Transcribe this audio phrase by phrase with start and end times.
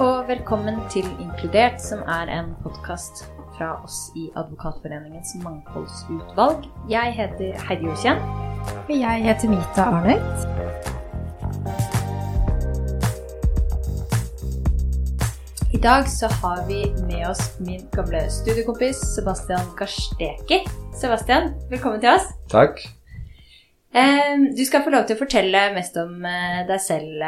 [0.00, 3.24] og velkommen til Inkludert, som er en podkast
[3.56, 6.64] fra oss i Advokatforeningens mangfoldsutvalg.
[6.90, 8.22] Jeg heter Heidi Jokjen.
[8.88, 10.38] Og jeg heter Mita Arnøyt.
[15.72, 20.62] I dag så har vi med oss min gamle studiekompis Sebastian Garsteki.
[20.94, 22.32] Sebastian, velkommen til oss.
[22.50, 23.01] Takk.
[23.92, 27.20] Du skal få lov til å fortelle mest om eh, deg selv,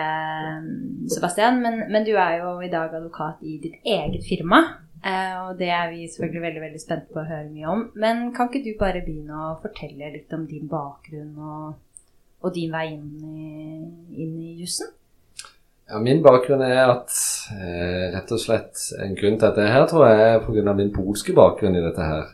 [1.13, 1.61] Sebastian.
[1.61, 4.63] Men, men du er jo i dag advokat i ditt eget firma.
[5.05, 7.83] eh, Og det er vi selvfølgelig veldig veldig spente på å høre mye om.
[8.01, 11.75] Men kan ikke du bare begynne å fortelle litt om din bakgrunn og,
[12.41, 14.89] og din vei inn i, inn i jussen?
[15.91, 17.13] Ja, min bakgrunn er at
[17.59, 20.73] eh, rett og slett en grunn til at jeg er her, tror jeg, er pga.
[20.81, 22.33] min polske bakgrunn i dette her.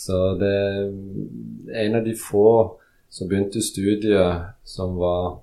[0.00, 2.48] Så det er en av de få
[3.16, 5.38] som begynte studiet som var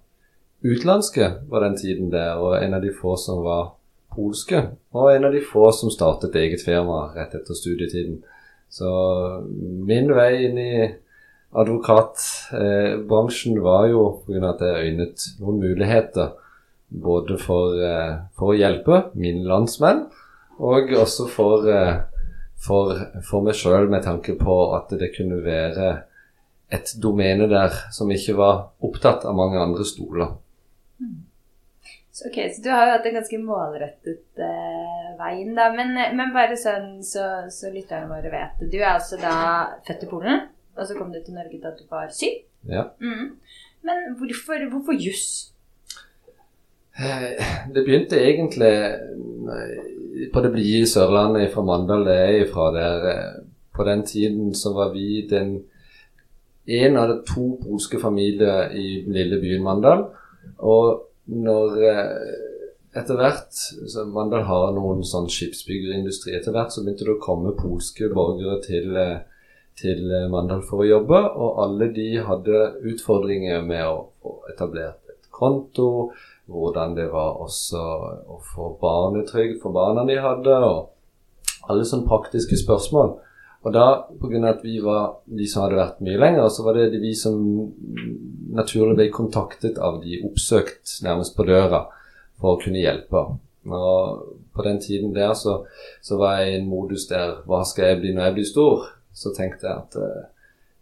[0.62, 3.72] utenlandske på den tiden der, og en av de få som var
[4.14, 4.62] polske,
[4.94, 8.24] og en av de få som startet eget firma rett etter studietiden.
[8.70, 8.86] Så
[9.90, 10.94] min vei inn i
[11.54, 14.50] advokatbransjen var jo pga.
[14.50, 16.28] at jeg øynet noen muligheter
[16.90, 20.06] både for, eh, for å hjelpe mine landsmenn,
[20.60, 22.02] og også for, eh,
[22.58, 26.04] for, for meg sjøl med tanke på at det kunne være
[26.72, 30.32] et domene der som ikke var opptatt av mange andre stoler.
[32.14, 35.72] Så, ok, så du har jo hatt en ganske målrettet eh, vei inn, da.
[35.74, 38.70] Men, men bare sånn så, så lytterne våre vet det.
[38.70, 39.34] Du er altså da
[39.88, 40.44] født i Polen,
[40.78, 42.44] og så kom du til Norge da du var syv.
[42.70, 42.86] Ja.
[43.02, 43.34] Mm.
[43.84, 45.54] Men hvorfor, hvorfor juss?
[46.94, 47.42] Eh,
[47.74, 48.72] Det begynte egentlig
[49.58, 52.70] eh, på det blide Sørlandet fra Mandal det er ifra.
[52.78, 55.64] Der, eh, på den tiden så var vi den
[56.66, 60.06] en av de to polske familier i den lille byen Mandal.
[60.64, 62.34] Og når eh,
[62.94, 63.58] etter hvert
[63.90, 66.36] så Mandal har noen sånn skipsbyggerindustri.
[66.38, 69.24] Etter hvert så begynte det å komme polske borgere til, eh,
[69.80, 72.62] til Mandal for å jobbe, og alle de hadde
[72.94, 76.12] utfordringer med å få etablert et konto,
[76.48, 77.82] hvordan det var også
[78.30, 83.16] å få barnetrygd for barna de hadde, og alle sånne praktiske spørsmål.
[83.64, 83.86] Og da,
[84.20, 84.42] pga.
[84.50, 87.38] at vi var de som hadde vært mye lenger, så var det de vi som
[88.54, 91.86] naturlig ble kontaktet av de oppsøkt nærmest på døra
[92.42, 93.24] for å kunne hjelpe.
[93.64, 95.62] Og på den tiden der så,
[96.04, 98.90] så var jeg i en modus der Hva skal jeg bli når jeg blir stor?
[99.16, 100.26] Så tenkte jeg at eh,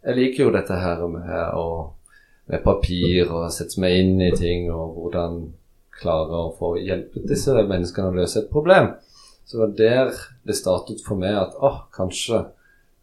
[0.08, 1.92] jeg liker jo dette her med, og,
[2.50, 5.38] med papir og sette meg inn i ting og hvordan
[6.02, 8.90] klare å få hjulpet disse menneskene å løse et problem.
[9.46, 10.12] Så det var der
[10.48, 12.42] det startet for meg at åh, kanskje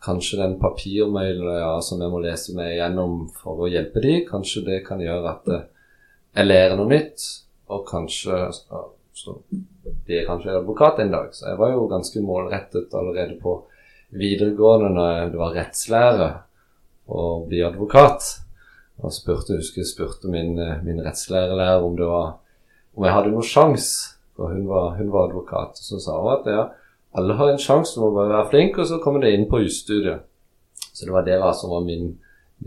[0.03, 4.79] Kanskje den papirmølla som jeg må lese meg gjennom for å hjelpe dem, kanskje det
[4.85, 5.65] kan gjøre at eh,
[6.37, 7.25] jeg lærer noe nytt,
[7.69, 8.83] og kanskje så,
[9.13, 11.33] så blir jeg kanskje advokat en dag.
[11.35, 13.57] Så jeg var jo ganske målrettet allerede på
[14.15, 16.29] videregående når det var rettslære
[17.09, 18.29] å bli advokat.
[18.99, 21.99] Og spurte, husker jeg spurte min, eh, min rettslærerlærer om
[22.99, 25.79] om jeg hadde noen sjanse, for hun var, hun var advokat.
[25.79, 26.65] Og så sa hun at ja,
[27.19, 29.61] alle har en sjanse, du må bare være flink, og så kommer det inn på
[29.63, 30.25] jusstudiet.
[30.99, 32.11] Så det var det som var min,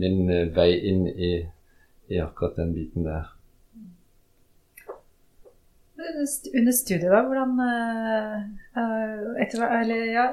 [0.01, 1.33] min eh, vei inn i,
[2.09, 3.31] i akkurat den biten der.
[6.03, 8.39] Under studiet, da, hvordan eh,
[8.81, 10.25] eh, etter, eller, ja,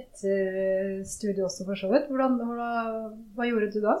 [0.00, 2.10] etter studiet også, for så vidt.
[2.10, 2.40] Hvordan,
[3.36, 3.94] hva gjorde du da?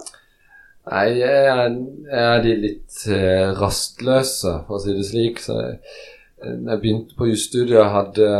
[0.88, 1.62] Nei, jeg er,
[2.08, 2.98] jeg er de litt
[3.60, 5.42] rastløse, for å si det slik.
[5.44, 5.78] Så jeg,
[6.42, 8.34] jeg begynte på jusstudiet, hadde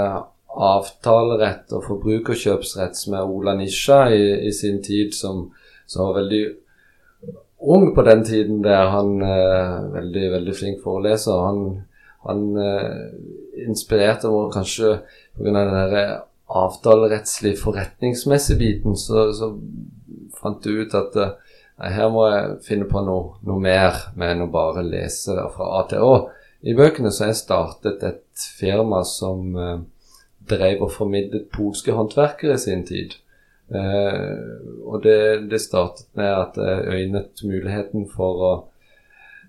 [0.59, 5.47] avtalerett og forbrukerkjøpsrett som er Ola Nisja i, i sin tid, som,
[5.87, 6.43] som var veldig
[7.59, 8.91] ung på den tiden der.
[8.95, 11.45] Han eh, veldig, veldig flink foreleser.
[11.47, 11.63] Han,
[12.27, 13.05] han eh,
[13.69, 14.97] inspirerte meg kanskje
[15.39, 15.53] pga.
[15.53, 19.53] den der avtalerettslige, forretningsmessige biten, så, så
[20.41, 21.37] fant du ut at eh,
[21.79, 26.03] her må jeg finne på noe, noe mer enn å bare lese fra A til
[26.03, 26.15] Å
[26.67, 27.13] i bøkene.
[27.15, 29.79] Så jeg startet et firma som eh,
[30.51, 33.11] drev og formidlet polske håndverkere i sin tid.
[33.69, 34.39] Eh,
[34.85, 38.65] og det, det, startet med at jeg øynet muligheten for å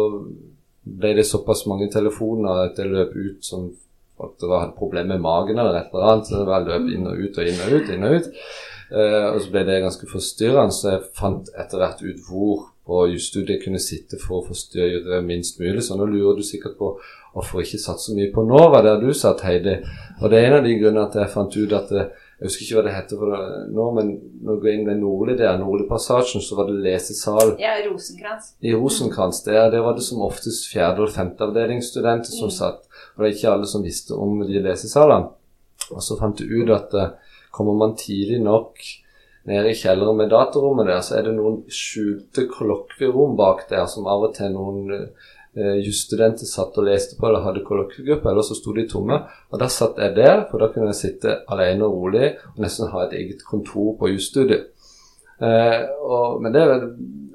[0.84, 3.70] ble det såpass mange telefoner at jeg løp ut som
[4.24, 6.30] at det var et problem med magen eller et eller annet.
[6.30, 7.92] Så det var løp inn og ut og inn og ut.
[7.94, 8.30] inn Og ut.
[8.94, 13.06] Eh, og så ble det ganske forstyrrende, så jeg fant etter hvert ut hvor på
[13.14, 15.84] jusstudiet kunne sitte for å forstyrre minst mulig.
[15.86, 16.94] Så nå lurer du sikkert på
[17.34, 19.78] hvorfor ikke satt så mye på Nova der du satt, Heidi.
[20.22, 22.12] Og det er en av de grunnene at jeg fant ut at det,
[22.44, 23.42] Jeg husker ikke hva det heter det
[23.72, 24.08] nå, men
[24.44, 27.54] når du går inn ved Nordli der, Nordli-passasjen, så var det lesesal.
[27.62, 28.50] Ja, Rosenkrantz.
[28.60, 29.40] I Rosenkrantz.
[29.46, 32.56] Der, der var det som oftest fjerde- og femteavdelingsstudenter som mm.
[32.58, 32.84] satt.
[33.14, 35.32] Og det er ikke alle som visste om de lesesalene.
[35.94, 38.84] Og så fant du ut at uh, kommer man tidlig nok
[39.50, 44.08] nede i kjelleren med datarommet der, så er det noen skjulte kollokvierom bak der som
[44.08, 48.56] av og til noen eh, jusstudenter satt og leste på eller hadde kollokviegruppe, eller så
[48.58, 49.20] sto de tomme.
[49.52, 52.92] Og da satt jeg der, for da kunne jeg sitte alene og rolig og nesten
[52.94, 54.72] ha et eget kontor på jusstudiet.
[55.44, 55.80] Eh,
[56.40, 56.66] men det,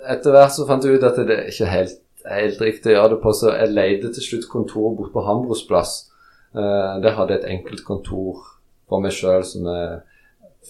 [0.08, 3.16] etter hvert så fant jeg ut at det er ikke helt, helt riktig å gjøre
[3.16, 5.99] det på, så jeg leide til slutt kontor bort på Hambros plass.
[6.56, 8.46] Eh, der hadde jeg et enkelt kontor
[8.88, 9.99] for meg sjøl som jeg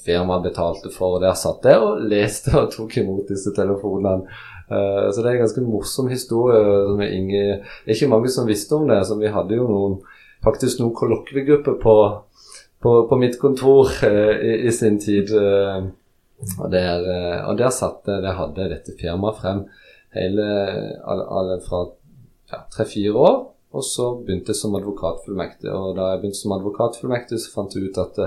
[0.04, 1.16] firmaet betalte for.
[1.16, 4.28] og Der satt jeg og leste og tok imot disse telefonene.
[4.68, 6.60] Uh, så det er en ganske morsom historie.
[6.90, 7.42] Som er, inge,
[7.84, 9.00] det er ikke mange som visste om det.
[9.06, 9.98] så Vi hadde jo noen,
[10.44, 11.96] faktisk noen kollokviegrupper på,
[12.82, 15.32] på, på, mitt kontor uh, i, i, sin tid.
[15.34, 15.90] Uh,
[16.60, 17.02] og, der,
[17.50, 19.64] og der satt jeg, der hadde dette firmaet frem
[20.14, 20.44] hele,
[21.02, 21.80] alle, alle fra
[22.70, 23.40] tre-fire ja, år.
[23.76, 25.68] Og så begynte jeg som advokatfullmektig.
[25.72, 28.20] Og da jeg begynte som advokatfullmektig, så fant jeg ut at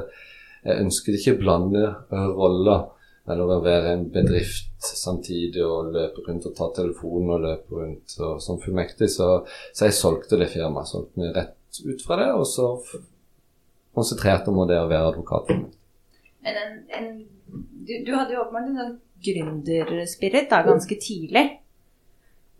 [0.62, 2.90] jeg ønsket ikke å blande roller
[3.30, 8.16] eller å være en bedrift samtidig og løpe rundt og ta telefonen og løpe rundt
[8.20, 9.10] og, som fullmektig.
[9.14, 9.30] Så,
[9.72, 10.90] så, jeg solgte det firmaet.
[10.90, 12.72] Solgte meg rett ut fra det, og så
[13.96, 15.54] konsentrerte meg om det å være advokat.
[16.42, 17.10] Men en, en,
[17.52, 21.46] du, du, hadde jo åpenbart en sånn gründerspirit da, ganske tidlig.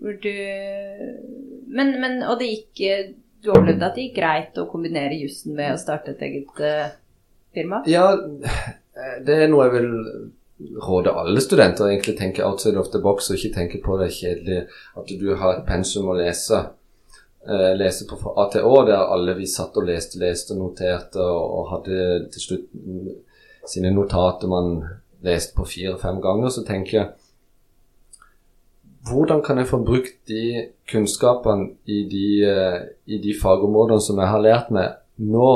[0.02, 0.34] Hvor du
[1.72, 2.80] men, men, Og det gikk
[3.46, 6.88] Du opplevde at det gikk greit å kombinere jussen med å starte et eget uh,
[7.54, 7.82] firma?
[7.90, 8.12] Ja,
[9.26, 9.92] det er noe jeg vil
[10.82, 14.68] råde alle studenter egentlig tenke outside of the box og ikke tenke på det kjedelige
[14.98, 16.60] at du har et pensum å lese.
[17.42, 21.72] Eh, lese på ATÅ, der alle vi satt og leste, leste og noterte og, og
[21.72, 22.04] hadde
[22.36, 22.68] til slutt
[23.66, 24.76] sine notater man
[25.26, 27.10] leste på fire-fem ganger, så tenker jeg
[29.10, 32.78] hvordan kan jeg få brukt de kunnskapene i de, uh,
[33.10, 35.48] i de fagområdene som jeg har lært meg nå,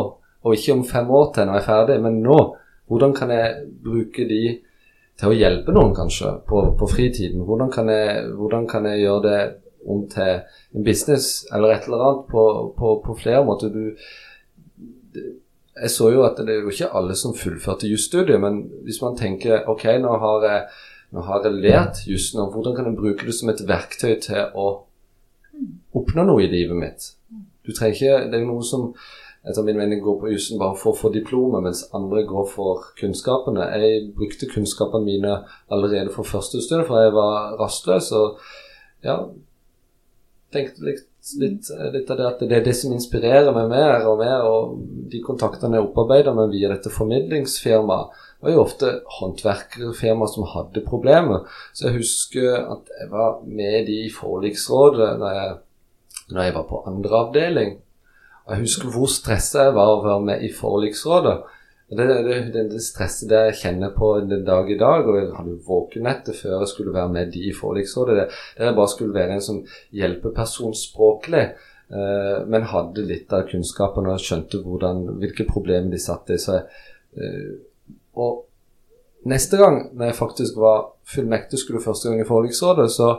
[0.46, 2.40] og ikke om fem år til når jeg er ferdig, men nå?
[2.86, 4.42] Hvordan kan jeg bruke de
[5.18, 7.42] til å hjelpe noen, kanskje, på, på fritiden?
[7.48, 9.40] Hvordan kan, jeg, hvordan kan, jeg, gjøre det
[9.90, 10.44] om til
[10.75, 12.44] en business eller et eller annet på,
[12.78, 13.74] på, på flere måter?
[13.74, 15.25] Du,
[15.75, 19.18] jeg så jo at det er jo ikke alle som fullførte jusstudiet, men hvis man
[19.18, 20.64] tenker ok, nå har jeg,
[21.16, 24.70] nå har jeg lært jussen, hvordan kan jeg bruke det som et verktøy til å
[25.96, 27.12] oppnå noe i livet mitt?
[27.66, 28.92] Du trenger ikke, Det er jo noe som
[29.46, 32.88] etter min mening går på jussen bare for å få diplomet, mens andre går for
[33.00, 33.68] kunnskapene.
[33.78, 35.36] Jeg brukte kunnskapene mine
[35.74, 38.10] allerede for første stund, for jeg var rastløs.
[38.18, 38.40] Og
[39.06, 39.20] ja,
[40.56, 41.06] tenkte litt,
[41.38, 44.48] litt, litt, av det at det er det som inspirerer meg mer og mer.
[44.50, 44.82] Og
[45.14, 51.46] de kontaktene jeg opparbeider meg via dette formidlingsfirmaet, var jo ofte håndverkerfirmaer som hadde problemer.
[51.74, 55.58] Så jeg husker at jeg var med i forliksrådet når jeg,
[56.34, 57.75] når jeg var på andre avdeling.
[58.46, 61.36] Jeg husker hvor stressa jeg var å være med i forliksrådet.
[61.90, 65.32] Det, det, det, det stresset det jeg kjenner på den dag i dag, og jeg
[65.38, 68.25] hadde våkenettet før jeg skulle være med de i forliksrådet, det,
[68.58, 69.60] der jeg bare skulle være en sånn
[69.94, 71.44] hjelpeperson språklig,
[71.94, 76.40] eh, men hadde litt av kunnskapen og skjønte hvordan, hvilke problemer de satt i.
[76.42, 76.62] Så,
[77.18, 77.52] eh,
[78.18, 78.46] og
[79.30, 83.12] neste gang, når jeg faktisk var fullmektig skulle første gang i forliksrådet, så,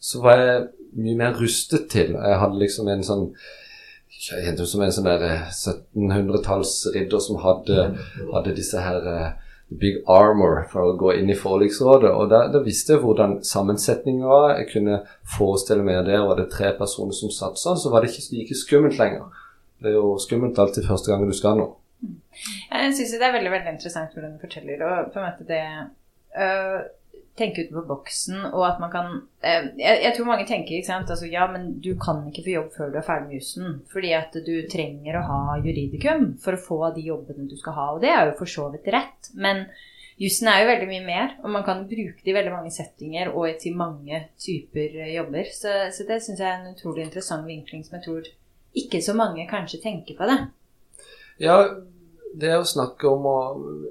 [0.00, 0.64] så var jeg
[1.04, 2.16] mye mer rustet til.
[2.16, 3.28] Jeg hadde liksom en sånn
[4.20, 7.88] jeg som en sånn 1700-tallsridder som hadde,
[8.32, 9.32] hadde, disse her uh,
[9.68, 12.10] big armor for å gå inn i forliksrådet.
[12.12, 14.56] Og da, da, visste jeg hvordan sammensetningen var.
[14.60, 15.00] Jeg kunne
[15.36, 18.58] forestille meg der var det tre personer som satt sånn, så var det ikke like
[18.58, 19.30] skummelt lenger.
[19.82, 21.74] Det er jo skummelt alltid første gang du skal noe.
[22.04, 24.82] Jeg syns det er veldig veldig interessant hvordan du forteller.
[24.84, 25.64] og på en måte det
[26.36, 26.80] uh,
[27.38, 29.08] tenke utenfor boksen, og at man kan
[29.42, 32.52] eh, jeg, jeg, tror mange tenker ikke sant, altså ja, men du kan ikke få
[32.52, 33.80] jobb før du er ferdig med jussen.
[33.90, 37.88] Fordi at du trenger å ha juridikum for å få de jobbene du skal ha.
[37.96, 39.32] Og det er jo for så vidt rett.
[39.34, 39.64] Men
[40.20, 43.32] jussen er jo veldig mye mer, og man kan bruke det i veldig mange settinger
[43.34, 45.50] og til mange typer jobber.
[45.50, 48.30] Så, så det syns jeg er en utrolig interessant vinkling som jeg tror
[48.74, 50.38] ikke så mange kanskje tenker på det.
[51.42, 51.58] Ja,
[52.40, 53.38] det er å snakke om å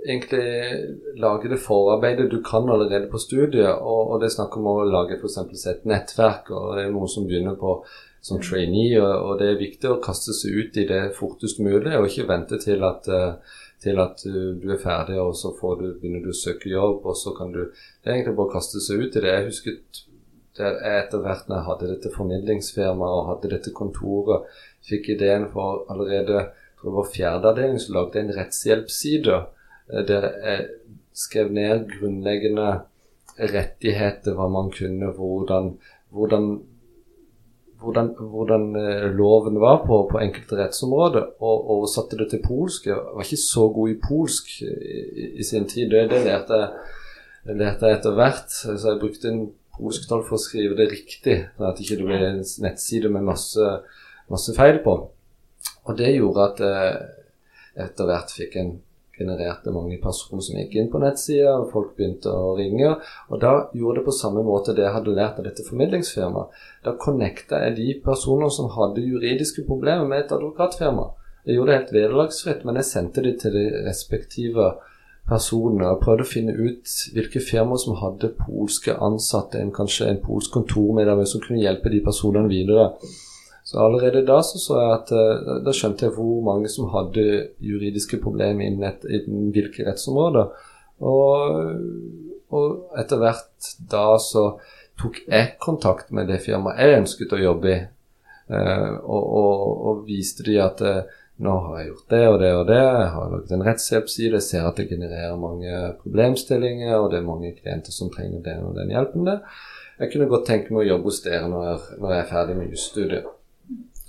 [0.03, 3.71] egentlig lage det forarbeidet du kan allerede på studiet.
[3.79, 5.67] Og, og det er snakk om å lage f.eks.
[5.71, 6.51] et nettverk.
[6.51, 7.77] og Det er noen som begynner på
[8.23, 11.91] som trainee, og, og, det er viktig å kaste seg ut i det fortest mulig,
[11.97, 16.23] og ikke vente til at, eh, til at du er ferdig, og så du, begynner
[16.23, 19.03] du å søke jobb, og så kan du Det er egentlig bare å kaste seg
[19.03, 19.33] ut i det.
[19.33, 20.03] Jeg husket
[20.55, 24.47] der etter hvert når jeg hadde dette formidlingsfirmaet og hadde dette kontoret,
[24.87, 26.45] fikk ideen for allerede
[26.83, 30.65] for det var fjerde avdeling som lagde en rettshjelpsside eh, der jeg
[31.15, 32.67] skrev ned grunnleggende
[33.39, 35.69] rettigheter, hva man kunne, hvordan,
[36.11, 36.49] hvordan,
[37.81, 42.91] hvordan, hvordan eh, loven var på, på enkelte rettsområder, og oversatte det til polsk.
[42.91, 45.89] Jeg var ikke så god i polsk i, i sin tid.
[45.93, 46.69] Det, det lærte jeg,
[47.55, 48.53] lærte jeg etter hvert.
[48.53, 52.03] Så jeg brukte en polsk tall for å skrive det riktig, sånn at det ikke
[52.05, 53.73] ble en nettside med masse,
[54.29, 54.99] masse feil på.
[55.83, 56.97] Og det gjorde at jeg
[57.83, 58.73] etter hvert fikk en
[59.13, 62.95] genererte mange personer som gikk inn på nettsida, og folk begynte å ringe.
[63.29, 66.63] Og da gjorde det på samme måte det jeg hadde lært av dette formidlingsfirmaet.
[66.85, 71.11] Da connecta jeg de personer som hadde juridiske problemer med et advokatfirma.
[71.43, 74.71] Jeg gjorde det helt vederlagsfritt, men jeg sendte de til de respektive
[75.27, 80.23] personene og prøvde å finne ut hvilke firmaer som hadde polske ansatte, en, kanskje en
[80.23, 82.89] polsk kontormedarbeider som kunne hjelpe de personene videre.
[83.73, 87.23] Så allerede da så, så jeg at eh, da skjønte jeg hvor mange som hadde
[87.57, 90.51] juridiske problemer innen, et, innen hvilke rettsområder.
[91.01, 91.57] Og,
[92.53, 94.45] og etter hvert da så
[95.01, 97.81] tok jeg kontakt med det firmaet jeg ønsket å jobbe i,
[98.53, 102.55] eh, og, og, og, viste de at eh, nå har jeg gjort det og det
[102.59, 107.09] og det, jeg har laget en rettshjelpsside, jeg ser at det genererer mange problemstillinger, og
[107.09, 109.41] det er mange klienter som trenger den og den hjelpen der.
[109.97, 112.69] Jeg kunne godt tenke meg å jobbe hos dere når når jeg er ferdig med
[112.77, 113.39] jusstudiet.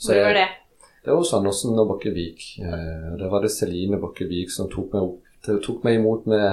[0.04, 0.48] Hvor var det?
[1.04, 2.58] Det var hos Andersen og Bakkevik.
[2.64, 5.20] Eh, det var det Celine Bakkevik som tok meg, opp,
[5.66, 6.48] tok meg imot med,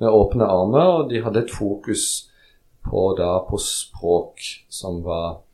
[0.00, 0.86] med, åpne armer.
[1.02, 2.32] Og de hadde et fokus
[2.86, 4.40] på, da, på språk
[4.72, 5.44] som var,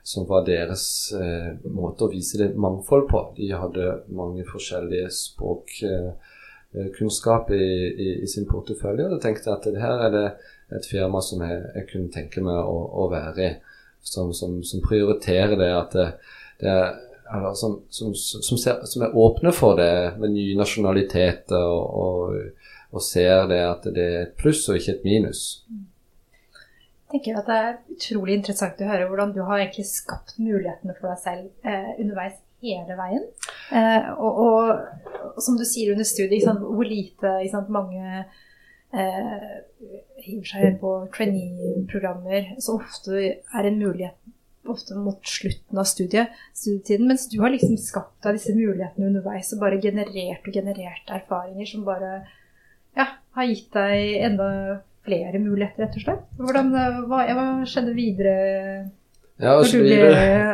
[0.00, 3.20] som var deres eh, måte å vise det mangfold på.
[3.36, 9.04] De hadde mange forskjellige språkkunnskap eh, i, i, i, sin portefølje.
[9.10, 10.28] Og jeg tenkte at det her er det
[10.80, 13.52] et firma som jeg, jeg kunne tenke meg å, å være i.
[14.00, 16.16] Som, som, som, prioriterer det at det,
[16.68, 16.98] er,
[17.54, 23.02] som, som, som, ser, som, er åpne for det med nye nasjonaliteter, og, og, og,
[23.04, 25.44] ser det at det er et pluss og ikke et minus.
[27.10, 30.94] Jeg tenker at Det er utrolig interessant å høre hvordan du har egentlig skapt mulighetene
[30.98, 33.24] for deg selv eh, underveis hele veien.
[33.74, 34.70] Eh, og, og,
[35.32, 38.24] og, som du sier under studiet, sant, hvor lite sant, mange
[38.92, 39.48] eh,
[40.22, 44.36] hiver seg på trainee-programmer, så ofte er en mulighet
[44.72, 49.52] ofte mot slutten av studiet, studietiden, mens du har liksom skapt deg disse mulighetene underveis
[49.54, 52.12] og bare generert og generert erfaringer som bare
[52.98, 54.48] ja, har gitt deg enda
[55.06, 56.24] flere muligheter, rett og slett.
[56.40, 56.72] Hvordan,
[57.08, 58.34] hva, hva skjedde videre
[59.40, 60.10] ja, når du ble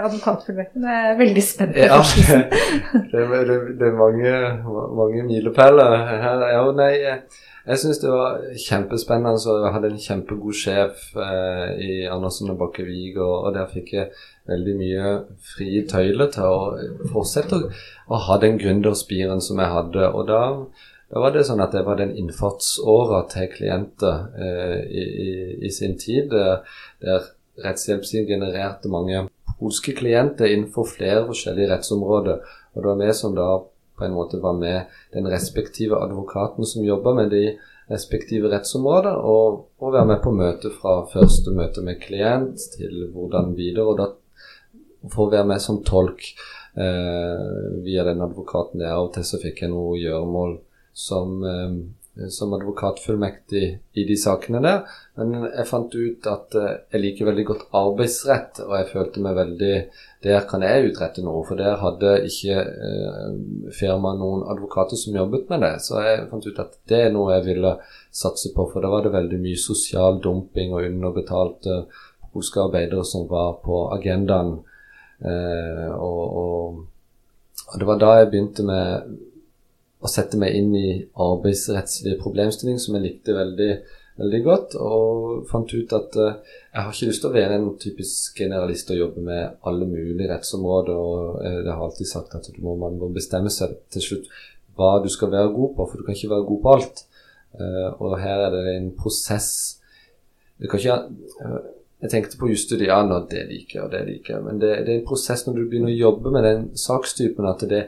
[0.07, 0.83] advokatfullmektig?
[0.85, 1.89] Det er veldig spennende.
[1.91, 1.99] Ja,
[3.11, 4.35] det, det, det, er mange,
[5.01, 5.97] mange milepæler.
[6.53, 7.19] Ja, nei, jeg
[7.75, 9.41] syns det var kjempespennende.
[9.43, 13.95] Så jeg hadde en kjempegod sjef eh, i Andersen og Bakkevig, og, og, der fikk
[13.97, 14.11] jeg
[14.47, 15.15] veldig mye
[15.55, 16.61] frie tøyler til å
[17.11, 20.11] fortsette å, ha den gründerspiren som jeg hadde.
[20.13, 20.43] Og da,
[21.11, 25.31] da, var det sånn at jeg var den innfartsåra til klienter eh, i, i,
[25.67, 26.63] i, sin tid, der,
[27.03, 27.33] der
[27.67, 29.27] rettshjelpssiden genererte mange
[29.59, 32.45] polske klienter innenfor flere forskjellige rettsområder.
[32.77, 33.49] Og det var vi som da
[33.97, 37.45] på en måte var med den respektive advokaten som jobba med de
[37.91, 43.55] respektive rettsområder, og, og, være med på møte fra første møte med klient til hvordan
[43.59, 43.87] videre.
[43.87, 44.09] og da
[45.13, 46.25] For å være med som tolk
[46.75, 47.45] eh,
[47.87, 48.97] via den advokaten der.
[48.97, 50.57] Av og til så fikk jeg noe gjøremål
[50.97, 51.77] som, eh,
[52.33, 54.87] som advokatfullmektig i de sakene der.
[55.21, 59.37] Men jeg fant ut at eh, jeg liker veldig godt arbeidsrett, og jeg følte meg
[59.37, 59.75] veldig
[60.27, 63.37] Der kan jeg utrette noe, for der hadde ikke eh,
[63.77, 65.75] firmaet noen advokater som jobbet med det.
[65.85, 67.77] Så jeg fant ut at det er noe jeg ville
[68.11, 71.85] satse på, for da var det veldig mye sosial dumping og underbetalte
[72.33, 74.59] polske arbeidere som var på agendaen.
[75.21, 76.85] Eh, og, og,
[77.69, 79.17] og det var da jeg begynte med
[80.07, 80.89] å sette meg inn i
[81.23, 83.71] arbeidsrettslige problemstillinger som jeg likte veldig,
[84.23, 87.71] veldig godt, og fant ut at uh, jeg har ikke lyst til å være en
[87.83, 90.97] typisk generalist og jobbe med alle mulige rettsområder.
[90.97, 94.31] og Jeg har alltid sagt at må, man må bestemme seg til slutt
[94.77, 97.03] hva du skal være god på, for du kan ikke være god på alt.
[97.57, 99.51] Uh, og her er det en prosess
[100.57, 100.95] du kan ikke,
[102.03, 104.43] Jeg tenkte på jusstudiene, og det liker jeg, og det liker jeg.
[104.45, 107.65] Men det, det, er en prosess når du begynner å jobbe med den sakstypen, at
[107.69, 107.87] det,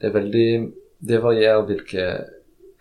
[0.00, 0.48] det er veldig
[1.02, 2.06] det varierer hvilke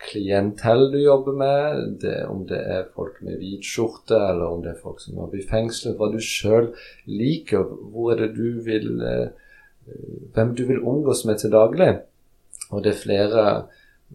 [0.02, 4.74] klientell du jobber med, det, om det er folk med hvit skjorte, eller om det
[4.74, 6.72] er folk som jobber i fengsel, hva du sjøl
[7.10, 9.30] liker, hvor er det du vil eh,
[10.36, 11.88] Hvem du vil omgås med til daglig.
[12.70, 13.46] Og det er flere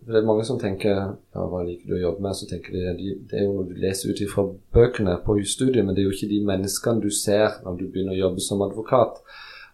[0.04, 2.36] det er mange som tenker ja, hva liker du å jobbe med?
[2.38, 4.44] Så tenker de, Det er jo noe du leser ut fra
[4.76, 8.14] bøkene på studiet, men det er jo ikke de menneskene du ser når du begynner
[8.14, 9.18] å jobbe som advokat.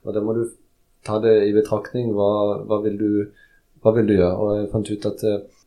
[0.07, 0.45] Og da må du
[1.07, 2.13] ta det i betraktning.
[2.17, 3.11] Hva, hva vil du
[3.83, 4.39] hva vil du gjøre?
[4.39, 5.63] Og jeg fant ut at uh,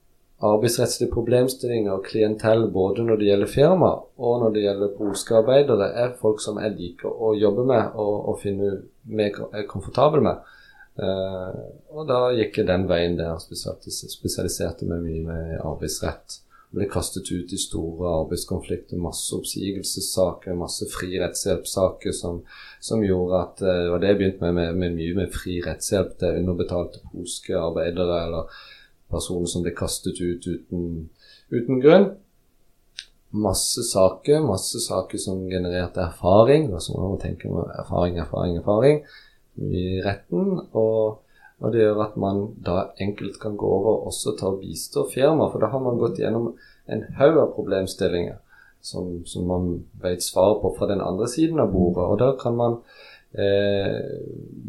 [0.45, 5.89] arbeidsrettslige problemstillinger og klientell både når det gjelder firma og når det gjelder polske arbeidere,
[6.03, 8.71] er folk som jeg liker å jobbe med og, og finne
[9.05, 10.55] meg er komfortabel med.
[10.95, 11.51] Uh,
[11.91, 16.39] og da gikk jeg den veien der, spesialiserte meg mye med arbeidsrett.
[16.75, 22.41] Ble kastet ut i store arbeidskonflikter, masse oppsigelsessaker, masse fri rettshjelpssaker som,
[22.83, 26.41] som, gjorde at Og var det begynte med, med, med mye med fri rettshjelp til
[26.41, 28.59] underbetalte polske arbeidere eller
[29.11, 31.09] personer som ble kastet ut uten,
[31.53, 32.09] uten grunn.
[33.35, 36.69] Masse saker, masse saker som genererte erfaring.
[36.73, 39.01] Og så må man tenke med erfaring, erfaring, erfaring
[39.55, 40.59] i retten.
[40.73, 41.21] og
[41.63, 45.05] og det gjør at man da enkelt kan gå over og også til å bistå
[45.11, 46.51] firma, for da har man gått gjennom
[46.91, 48.41] en haug av problemstillinger
[48.85, 49.69] som, som man
[50.01, 52.03] vet svar på fra den andre siden av bordet.
[52.05, 52.75] Og da kan man
[53.31, 54.19] eh,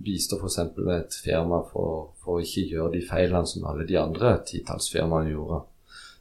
[0.07, 0.61] bistå f.eks.
[0.79, 4.89] med et firma for, for, å ikke gjøre de feilene som alle de andre titalls
[4.95, 5.61] firmaene gjorde.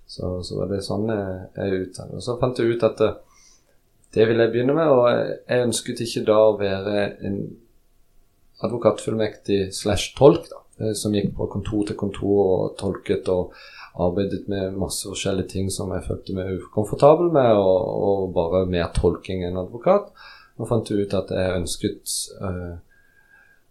[0.07, 2.17] Så, så var det sånn jeg, jeg utdannet.
[2.19, 3.21] Og så fant jeg ut at det, eh,
[4.15, 7.39] det ville jeg begynne med, og jeg ønsket ikke da å være en
[8.63, 13.55] advokatfullmektig slash tolk, da, eh, som gikk på kontor til kontor og tolket og
[13.95, 18.89] arbeidet med masse forskjellige ting som jeg følte meg ukomfortabel med, og, og bare mer
[18.95, 20.09] tolking enn advokat.
[20.59, 22.75] Og fant ut at jeg ønsket uh,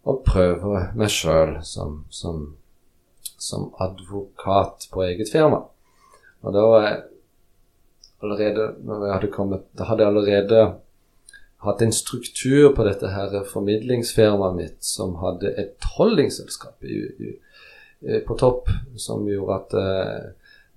[0.04, 2.42] å prøve meg sjøl som, som,
[3.40, 5.62] som, advokat på eget firma.
[6.44, 7.02] Og da var jeg
[8.24, 10.60] allerede Da hadde jeg allerede
[11.64, 17.34] hatt en struktur på dette her formidlingsfirmaet mitt som hadde et holdingselskap i, i,
[18.26, 18.68] på topp,
[19.00, 20.26] som gjorde at eh,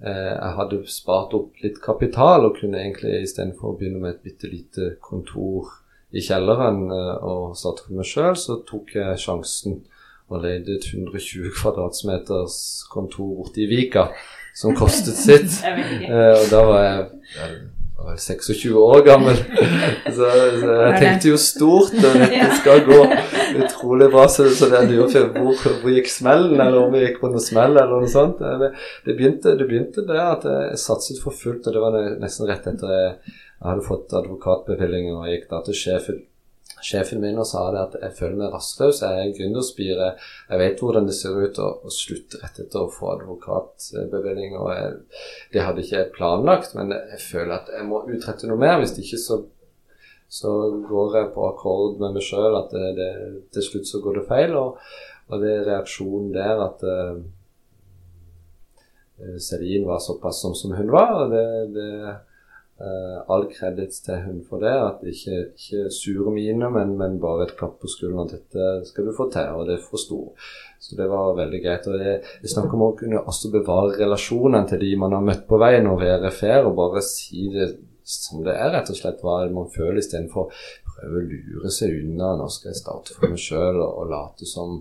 [0.08, 4.24] eh, jeg hadde spart opp litt kapital og kunne egentlig istedenfor å begynne med et
[4.30, 5.74] bitte lite kontor
[6.16, 9.82] i kjelleren eh, og starte for meg sjøl, så tok jeg sjansen
[10.28, 12.58] og leide et 120 kvadratmeters
[12.92, 14.10] kontor borte i Vika,
[14.56, 15.60] som kostet sitt.
[15.64, 19.40] eh, og da var jeg var vel 26 år gammel.
[20.18, 20.28] Så,
[20.62, 23.00] så, jeg tenkte jo stort, og dette skal gå
[23.64, 24.24] utrolig bra.
[24.32, 27.44] Så, så det lurer på hvor, hvor gikk smellen, eller om vi gikk på noe
[27.44, 28.40] smell, eller noe sånt.
[28.42, 32.70] Det begynte, det begynte det at jeg satset for fullt, og det var nesten rett
[32.70, 36.26] etter jeg hadde fått advokatbevilling og gikk da til sjefen
[36.84, 39.02] sjefen min og sa det at jeg føler meg rastløs.
[39.02, 40.10] Jeg er gründerspire.
[40.50, 44.58] Jeg vet hvordan det ser ut å, slutte rett etter å få advokatbevilling.
[44.60, 44.98] og jeg,
[45.54, 48.78] Det hadde ikke jeg planlagt, men jeg føler at jeg må utrette noe mer.
[48.82, 49.40] Hvis ikke så,
[50.30, 50.54] så
[50.90, 53.12] går jeg på akkord med meg sjøl at det, det,
[53.56, 54.56] til slutt så går det feil.
[54.60, 54.78] Og,
[55.28, 57.18] og det er reaksjonen der at uh,
[59.42, 61.24] Selin var såpass som, som hun var.
[61.24, 61.92] og det, det
[62.78, 64.74] Uh, all kreditt til hun for det.
[64.74, 68.30] At ikke, ikke sure mine, men, men, bare et klapp på skulderen.
[68.30, 70.22] At dette skal du få til, og det forsto
[70.80, 71.88] Så det var veldig greit.
[71.90, 75.48] og Det, det snakker om å kunne også bevare relasjonen til de man har møtt
[75.50, 77.72] på veien, og være fair, og bare si det
[78.08, 79.24] som det er, rett og slett.
[79.26, 80.54] Hva man føler, istedenfor
[80.98, 82.36] prøve å lure seg unna.
[82.38, 84.80] Nå skal jeg starte for meg sjøl og, og, late som,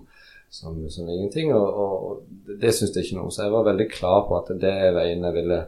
[0.53, 1.53] som, som ingenting.
[1.55, 3.33] Og, og, det syns jeg ikke noe.
[3.33, 5.61] Så jeg var veldig klar på at det er veien jeg ville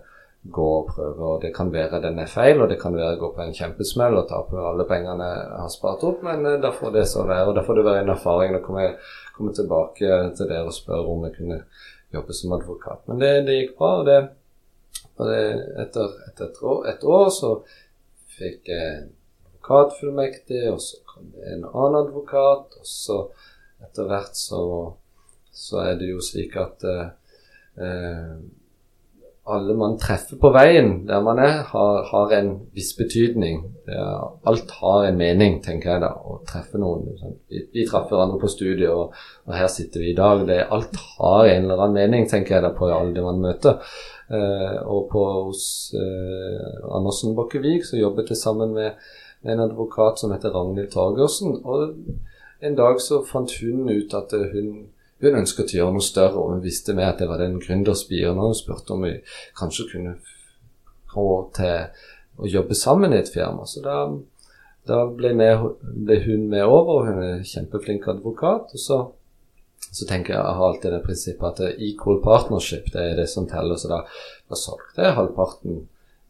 [0.52, 1.26] gå og prøve.
[1.34, 3.56] og Det kan være den er feil, og det kan være å gå på en
[3.56, 7.26] kjempesmell og tape alle pengene jeg har spart opp, men uh, da får det så
[7.28, 7.52] være.
[7.52, 8.56] og Da får det være en erfaring.
[8.56, 8.98] Da kommer jeg
[9.38, 11.62] komme tilbake til dere og spørre om jeg kunne
[12.14, 13.06] jobbe som advokat.
[13.08, 13.94] Men det, det gikk bra.
[14.02, 14.20] og det
[15.20, 15.40] Og det,
[15.84, 17.50] etter, etter et, år, et år så
[18.40, 19.10] fikk jeg
[19.70, 23.30] advokatfullmektig, og så kom det en annen advokat, og så
[23.84, 24.94] etter hvert så,
[25.52, 28.34] så er det jo slik at eh,
[29.50, 33.62] alle man treffer på veien der man er, har, har en viss betydning.
[33.90, 37.08] Er, alt har en mening, tenker jeg da, å treffe noen.
[37.20, 37.36] Sånn.
[37.50, 39.16] Vi, vi traff hverandre på studiet, og,
[39.48, 40.46] og, her sitter vi i dag.
[40.50, 43.80] Det, alt har en eller annen mening, tenker jeg da, på alle de man møter.
[44.30, 45.64] Eh, og på, hos
[45.98, 49.00] eh, Andersen Bakkevik så jobbet jeg sammen med
[49.50, 51.58] en advokat som heter Ragnhild Torgersen.
[51.64, 51.96] Og
[52.62, 54.90] en dag så fant hun ut at hun
[55.22, 58.40] hun ønsket å gjøre noe større, og hun visste med at det var den gründerspiren.
[58.40, 59.18] Og hun spurte om vi
[59.60, 60.16] kanskje kunne
[61.12, 61.90] få til
[62.40, 63.66] å jobbe sammen i et firma.
[63.68, 64.02] Så da,
[64.88, 68.72] da ble, med, ble, hun med over, og hun er kjempeflink advokat.
[68.76, 69.00] Og så,
[69.90, 73.50] så tenker jeg, jeg har alltid det prinsippet at equal partnership det er det som
[73.50, 73.80] teller.
[73.82, 74.06] Så da,
[74.48, 75.84] da solgte jeg halvparten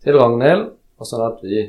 [0.03, 1.67] til Ragnhild, og sånn at vi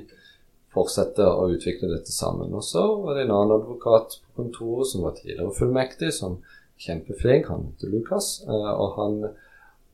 [0.71, 2.53] fortsetter å utvikle dette sammen.
[2.55, 6.39] Og så var det en annen advokat på kontoret som var tidligere fullmektig, som
[6.81, 7.49] kjempeflink.
[7.53, 8.33] Han heter Lukas.
[8.49, 9.21] Eh, og han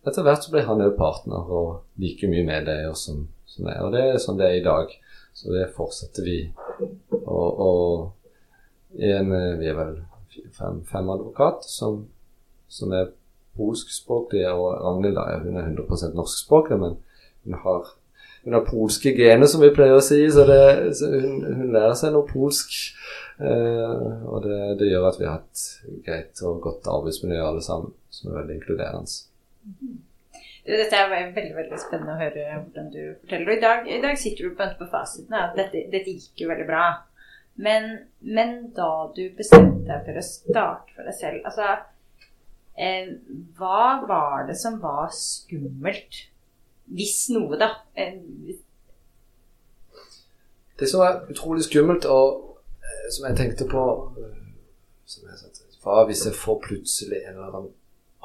[0.07, 3.83] etter hvert så ble han òg partner og like mye medeier som, som jeg.
[3.83, 4.93] Og det er sånn det er i dag.
[5.37, 6.39] Så det fortsetter vi.
[7.27, 9.99] Og, og en, eh, vi er vel
[10.57, 12.05] fem, fem advokat som,
[12.69, 13.11] som er
[13.57, 16.99] polskspråklige, og Ragnhild er hun er 100 norskspråklig, men
[17.45, 17.93] hun har,
[18.47, 21.97] hun har polske gener, som vi pleier å si, så, det, så hun, hun, lærer
[21.99, 22.79] seg noe polsk
[23.37, 25.65] Uh, og det, det, gjør at vi har et
[26.07, 29.11] greit og godt arbeidsmiljø alle sammen, som er veldig inkluderende.
[30.67, 33.51] Dette er veldig veldig spennende å høre hvordan du forteller.
[33.51, 36.49] Og i dag, i dag sitter du på, på fasiten at dette, dette, gikk jo
[36.49, 36.87] veldig bra.
[37.61, 37.91] Men,
[38.25, 41.69] men, da du bestemte deg for å starte for deg selv, altså
[42.81, 43.13] eh,
[43.61, 46.25] Hva var det som var skummelt?
[46.87, 47.73] Hvis noe, da.
[47.99, 48.19] Eh,
[50.77, 52.47] det som er utrolig skummelt, og
[52.87, 53.83] Eh, som jeg tenkte på
[54.19, 54.39] eh,
[55.09, 55.51] som jeg sa,
[55.83, 57.75] Hva hvis jeg får plutselig en eller annen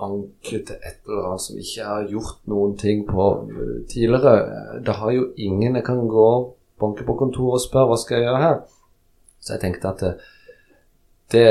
[0.02, 3.26] anke til et eller annet som ikke har gjort noen ting på
[3.92, 4.34] tidligere?
[4.86, 6.30] Det har jo ingen jeg kan gå
[6.82, 8.58] banke på kontoret og spørre hva skal jeg gjøre her.
[9.42, 10.24] Så jeg tenkte at
[11.32, 11.48] det,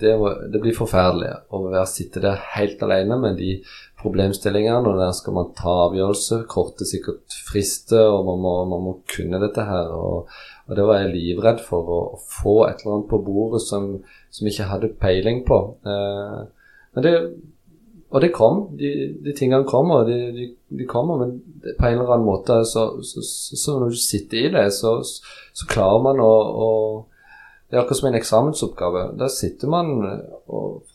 [0.00, 0.14] det,
[0.52, 3.58] det, blir forferdelig å være, sitte der helt alene med de
[4.00, 4.88] problemstillingene.
[4.88, 9.42] Og der skal man ta avgjørelse, korte sikkert frister, og man må, man må kunne
[9.42, 9.92] dette her.
[9.92, 10.32] og
[10.70, 13.88] og det var jeg livredd for å få et eller annet på bordet som,
[14.30, 15.56] som ikke hadde peiling på.
[15.82, 16.36] Eh,
[16.94, 17.14] men det,
[18.10, 18.60] og det kom.
[18.78, 18.90] De,
[19.24, 23.22] de tingene kommer, de, de, de, kommer, men på en eller annen måte så, så,
[23.26, 24.94] så, så når du sitter i det, så,
[25.70, 26.70] klarer man å, å
[27.70, 29.02] det er akkurat som en eksamensoppgave.
[29.18, 29.92] Der sitter man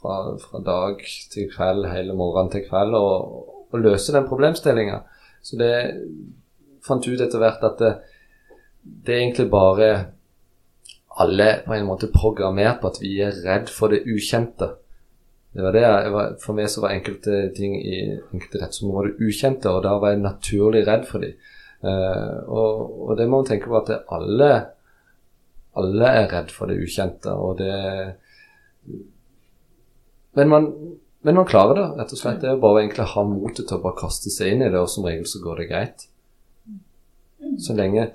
[0.01, 4.99] fra, fra, dag til kveld, hele morgenen til kveld, og, og løser den problemstillinga.
[5.45, 5.71] Så det
[6.85, 7.93] fant ut etter hvert at det,
[8.83, 9.89] det er egentlig bare
[11.15, 14.73] alle på en måte programmert på at vi er redd for det ukjente.
[15.55, 19.85] Det var det jeg, For meg så var enkelte ting i enkelte rettsområder ukjente, og
[19.85, 21.37] da var jeg naturlig redd for dem.
[21.85, 24.49] Uh, og, og, det må man tenke på at alle,
[25.79, 27.73] alle er redd for det ukjente, og det
[30.35, 30.65] men man,
[31.23, 32.41] men man klarer det, rett og slett.
[32.41, 34.81] Det er bare egentlig å ha motet til å bare kaste seg inn i det,
[34.81, 36.03] og som regel så går det greit.
[37.63, 38.09] Så lenge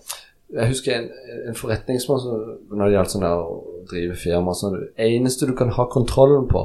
[0.51, 1.09] jeg husker en,
[1.47, 2.23] en forretningsmann
[2.75, 3.43] når det gjaldt sånn å
[3.91, 6.65] drive firma sånn, Det eneste du kan ha kontrollen på,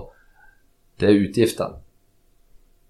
[1.02, 1.82] det er utgiftene.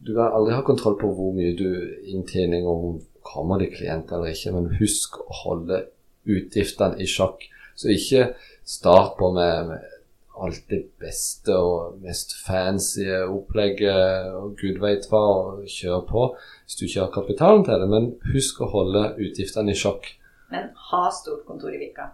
[0.05, 1.67] Du kan aldri ha kontroll på hvor mye du
[2.11, 5.81] inntjening og om kommer det klienter eller ikke, men husk å holde
[6.29, 7.47] utgiftene i sjakk.
[7.75, 8.29] Så ikke
[8.65, 9.91] start på med, med
[10.35, 16.79] alt det beste og mest fancy opplegget og gud veit hva, og kjør på hvis
[16.79, 17.89] du ikke har kapitalen til det.
[17.91, 20.13] Men husk å holde utgiftene i sjokk.
[20.51, 22.11] men ha stort kontor i Vika.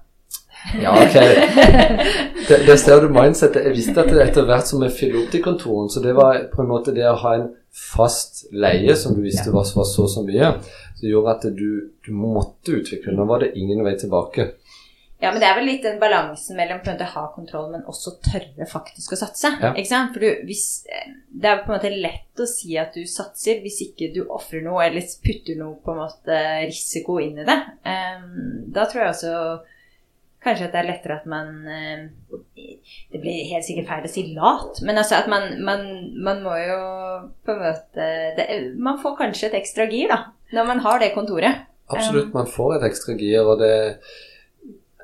[0.82, 1.16] Ja, ok.
[2.48, 3.66] Det, det ser du mindsettet.
[3.66, 6.38] Jeg visste at det etter hvert som jeg fyller opp de kontorene, så det var
[6.52, 10.08] på en måte det å ha en fast leie som du visste var, var så
[10.12, 10.52] så mye,
[11.00, 11.70] som gjorde at du,
[12.04, 13.16] du måtte utvikle.
[13.16, 14.52] Nå var det ingen vei tilbake.
[15.22, 18.66] Ja, men det er vel litt den balansen mellom måte ha kontroll, men også tørre
[18.70, 19.52] faktisk å satse.
[19.62, 19.70] Ja.
[19.76, 20.16] Ikke sant?
[20.16, 20.64] For du, hvis,
[21.30, 24.66] det er på en måte lett å si at du satser hvis ikke du ofrer
[24.66, 27.58] noe eller putter noe på en måte risiko inn i det.
[27.86, 29.36] Um, da tror jeg også
[30.42, 32.08] kanskje at det er lettere at man um,
[33.14, 35.86] Det blir helt sikkert feil å si lat, men altså at man, man,
[36.18, 36.82] man må jo
[37.46, 41.14] på en måte det, Man får kanskje et ekstra gir, da, når man har det
[41.14, 41.68] kontoret.
[41.92, 43.74] Absolutt, man får et ekstra gir, og det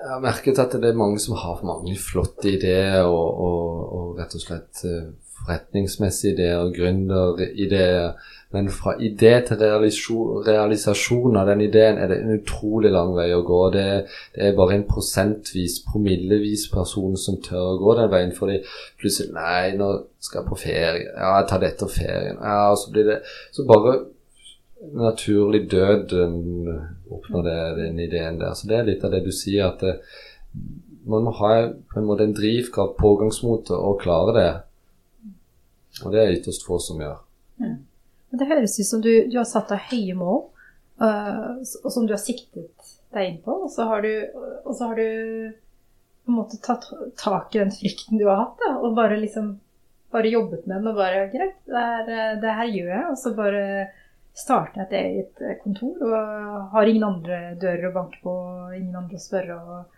[0.02, 4.20] jeg har merket at det er mange som har mange flotte ideer og, og, og
[4.20, 5.08] rett og slett uh,
[5.38, 8.12] forretningsmessige ideer og gründerideer.
[8.52, 13.42] Men fra idé til realisasjon av den ideen er det en utrolig lang vei å
[13.48, 13.62] gå.
[13.76, 13.88] Det,
[14.36, 18.36] det er bare en prosentvis, promillevis person som tør å gå den veien.
[18.36, 18.62] Fordi
[19.02, 19.90] plutselig Nei, nå
[20.24, 21.10] skal jeg på ferie.
[21.10, 22.40] Ja, jeg tar dette og ferien.
[22.40, 23.20] Ja, og så blir det
[23.52, 23.98] Så bare
[24.94, 26.14] naturlig død
[27.10, 28.54] oppnår det, den ideen der.
[28.54, 29.98] Så det er litt av det du sier, at det,
[31.08, 31.52] man må ha
[31.92, 34.50] på en måte en drivkraft, pågangsmot, og klare det.
[36.04, 37.22] Og det er ytterst få som gjør.
[37.64, 37.78] Mm.
[38.38, 40.42] Det høres ut som du, du har satt deg høye mål,
[41.02, 43.56] uh, og som du har siktet deg inn på.
[43.66, 44.12] Og så har du,
[44.68, 45.08] så har du
[46.28, 49.56] på en måte tatt tak i den frykten du har hatt, da, og bare liksom
[50.12, 53.06] bare jobbet med den og bare Greit, det, her, det her gjør jeg.
[53.12, 53.64] Og så bare
[54.38, 58.34] starter jeg et eget kontor og har ingen andre dører å banke på,
[58.78, 59.56] ingen andre å spørre.
[59.58, 59.96] og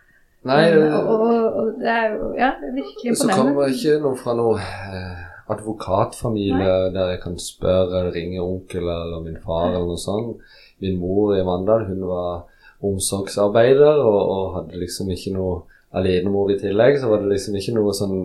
[0.47, 1.23] Nei, og, og,
[1.60, 3.34] og, det er jo ja, virkelig imponerende.
[3.34, 6.93] Så kommer ikke noe fra noe eh, advokatfamilie Nei.
[6.95, 10.39] der jeg kan spørre eller ringe onkel eller min far eller noe sånt.
[10.80, 12.45] Min mor i Mandal hun var
[12.88, 15.60] omsorgsarbeider og, og hadde liksom ikke noe
[15.99, 18.15] alenemor i tillegg, så var det liksom ikke noe sånn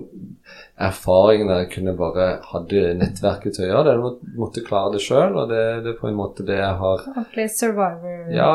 [0.76, 3.94] erfaring der jeg kunne bare hadde nettverket til å gjøre det.
[3.94, 7.04] Jeg måtte klare det sjøl, og det, det, er på en måte det jeg har
[7.14, 8.20] Ordentlig survivor.
[8.34, 8.52] Ja,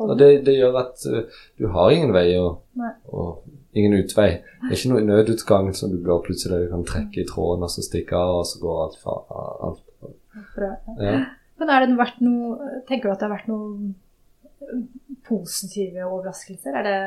[0.00, 2.62] og det, det gjør at uh, du har ingen vei og,
[3.12, 3.42] og
[3.76, 4.30] ingen utvei.
[4.62, 7.84] Det er ikke noe nødutgang som du bare plutselig kan trekke i tråden og så
[7.84, 9.18] stikke av, og så går alt fra
[9.68, 9.84] alt.
[10.56, 10.72] Bra.
[10.96, 11.18] Ja.
[11.60, 13.90] Men er det vært noe Tenker du at det har vært noen
[15.26, 16.76] positive overraskelser?
[16.80, 17.00] Er det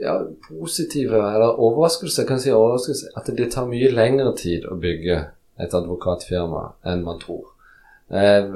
[0.00, 0.14] ja,
[0.48, 2.26] positive eller overraskelser.
[2.28, 5.20] Kan si overraskelse at det tar mye lengre tid å bygge
[5.58, 7.54] et advokatfirma enn man tror.
[8.08, 8.46] Eh,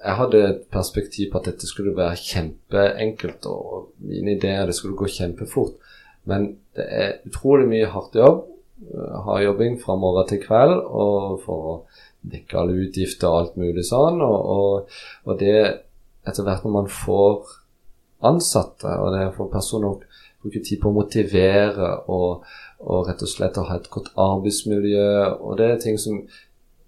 [0.00, 4.98] jeg hadde et perspektiv på at dette skulle være kjempeenkelt, og mine ideer det skulle
[4.98, 5.74] gå kjempefort.
[6.28, 8.44] Men det er utrolig mye hardt jobb.
[8.86, 11.76] Eh, Hard jobbing fra morgen til kveld og for å
[12.30, 14.20] dekke alle utgifter og alt mulig sånn.
[14.24, 15.56] Og, og, og det
[16.28, 17.56] etter hvert når man får
[18.28, 20.09] ansatte, og det får personer
[20.42, 22.46] bruke tid på å motivere og,
[22.80, 26.22] og rett og slett å ha et godt arbeidsmiljø, og det er ting som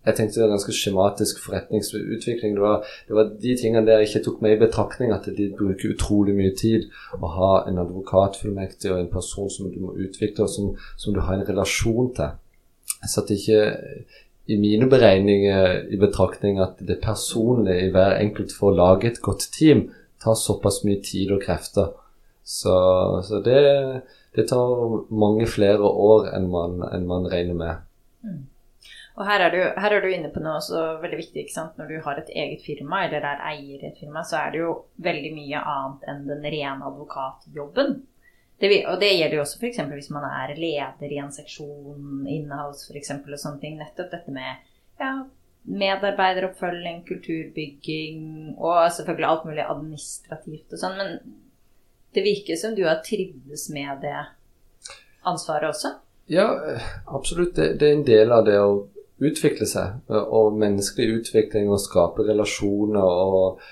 [0.02, 2.56] jeg tenkte det var ganske skjematisk forretningsutvikling.
[2.56, 5.46] Det var, det var, de tingene der jeg ikke tok med i betraktning, at de
[5.58, 6.88] bruker utrolig mye tid.
[7.14, 11.22] Å ha en advokatfullmektig og en person som du må utvikle, og som, som du
[11.22, 12.34] har en relasjon til.
[12.98, 13.62] Jeg satte ikke
[14.50, 19.22] i mine beregninger i betraktning at det personlige i hver enkelt for å lage et
[19.22, 19.86] godt team
[20.22, 21.94] tar såpass mye tid og krefter.
[22.42, 22.74] Så,
[23.22, 23.58] så det,
[24.34, 27.84] det, tar mange flere år enn man, enn man regner med.
[28.26, 28.40] Mm.
[29.12, 31.44] Og her er, du, her er, du, inne på noe også veldig viktig.
[31.44, 31.76] ikke sant?
[31.78, 34.62] Når du har et eget firma, eller er eier i et firma, så er det
[34.62, 34.72] jo
[35.04, 38.00] veldig mye annet enn den rene advokatjobben.
[38.62, 39.80] Det, og det gjelder jo også f.eks.
[39.90, 43.14] hvis man er leder i en seksjon inhouse f.eks.
[43.18, 43.78] og sånne ting.
[43.80, 44.64] Nettopp dette med
[45.02, 45.12] ja,
[45.82, 48.20] medarbeideroppfølging, kulturbygging
[48.56, 50.98] og selvfølgelig alt mulig administrativt og sånn.
[50.98, 51.41] Men
[52.14, 54.16] det virker som du har trivdes med det
[55.28, 55.94] ansvaret også?
[56.32, 56.48] Ja,
[57.06, 57.56] absolutt.
[57.56, 58.72] Det, det, er en del av det å
[59.22, 60.02] utvikle seg.
[60.08, 63.02] Og menneskelig utvikling og skape relasjoner.
[63.02, 63.62] og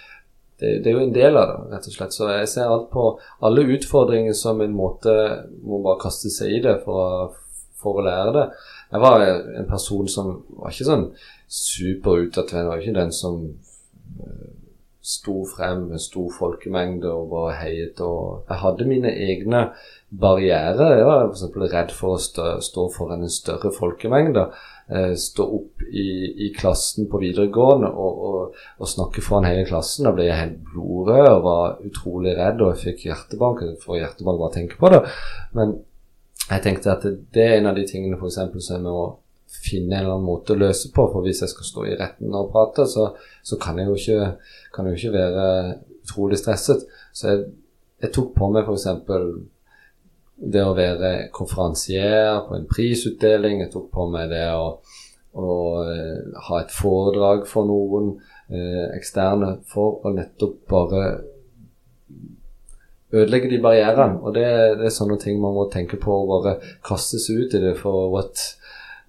[0.60, 2.16] det, det, er jo en del av det, rett og slett.
[2.16, 3.06] Så jeg ser alt på
[3.46, 5.14] alle utfordringer som en måte
[5.62, 7.38] må bare kaste seg i det for
[7.80, 8.46] for å lære det.
[8.90, 11.06] Jeg var en person som var ikke sånn
[11.50, 14.50] super Jeg Var ikke den som eh,
[15.10, 18.00] sto frem med stor folkemengde og bare heiet.
[18.04, 19.62] Og jeg hadde mine egne
[20.10, 20.96] barrierer.
[20.98, 21.46] Jeg var f.eks.
[21.74, 24.46] redd for å stå, stå foran en større folkemengde
[24.90, 26.06] eh, stå opp i,
[26.46, 30.08] i, klassen på videregående og, og, og, snakke foran hele klassen.
[30.08, 33.64] Da ble jeg helt blodrød og var utrolig redd, og jeg fikk hjertebank.
[33.66, 35.02] Jeg hjertebank bare å tenke på det.
[35.58, 35.78] Men
[36.50, 39.10] jeg tenkte at det er en av de tingene for eksempel, som jeg må
[39.50, 41.06] finne en eller annen måte å løse på.
[41.12, 43.10] For hvis jeg skal stå i retten og prate, så,
[43.42, 44.34] så kan, jeg ikke,
[44.74, 45.46] kan, jo ikke, være
[46.00, 46.86] utrolig stresset.
[47.12, 47.48] Så jeg,
[48.04, 48.86] jeg tok på meg f.eks
[50.40, 53.60] det å være konferansier på en prisutdeling.
[53.64, 54.78] Jeg tok på meg det å,
[55.36, 58.14] å uh, ha et foredrag for noen
[58.48, 61.02] eh, eksterne for å nettopp bare
[63.10, 64.20] ødelegge de barrierene.
[64.22, 64.46] Og det,
[64.80, 67.76] det, er sånne ting man må tenke på og bare kaste seg ut i det
[67.80, 68.40] for what